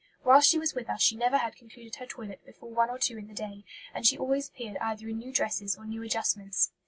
Whilst 0.23 0.49
she 0.49 0.57
was 0.57 0.73
with 0.73 0.89
us 0.89 0.99
she 0.99 1.15
never 1.15 1.37
had 1.37 1.55
concluded 1.55 1.97
her 1.97 2.07
toilet 2.07 2.43
before 2.43 2.69
one 2.71 2.89
or 2.89 2.97
two 2.97 3.19
in 3.19 3.27
the 3.27 3.35
day, 3.35 3.63
and 3.93 4.03
she 4.03 4.17
always 4.17 4.49
appeared 4.49 4.77
either 4.77 5.07
in 5.07 5.19
new 5.19 5.31
dresses 5.31 5.77
or 5.77 5.85
new 5.85 6.01
adjustments. 6.01 6.71